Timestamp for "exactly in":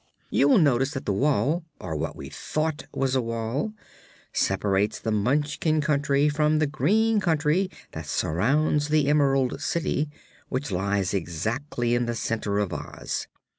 11.13-12.07